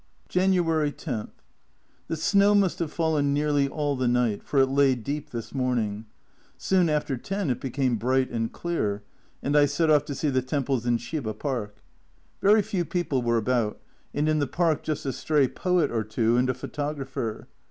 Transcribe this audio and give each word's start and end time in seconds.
January 0.27 0.91
10. 0.91 1.27
The 2.07 2.15
snow 2.17 2.55
must 2.55 2.79
have 2.79 2.91
fallen 2.91 3.35
nearly 3.35 3.67
all 3.67 3.95
the 3.95 4.07
night, 4.07 4.41
for 4.41 4.57
it 4.57 4.65
lay 4.65 4.95
deep 4.95 5.29
this 5.29 5.53
morning. 5.53 6.07
Soon 6.57 6.89
after 6.89 7.17
10 7.17 7.51
it 7.51 7.61
became 7.61 7.97
bright 7.97 8.31
and 8.31 8.51
clear, 8.51 9.03
and 9.43 9.55
I 9.55 9.67
set 9.67 9.91
off 9.91 10.03
to 10.05 10.15
see 10.15 10.31
the 10.31 10.41
temples 10.41 10.87
in 10.87 10.97
Shiba 10.97 11.35
Park. 11.35 11.83
Very 12.41 12.63
few 12.63 12.83
people 12.83 13.21
were 13.21 13.37
about, 13.37 13.79
and 14.11 14.27
in 14.27 14.39
the 14.39 14.47
park 14.47 14.81
just 14.81 15.05
a 15.05 15.13
stray 15.13 15.47
poet 15.47 15.91
or 15.91 16.03
two 16.03 16.35
and 16.35 16.49
a 16.49 16.55
photographer. 16.55 17.47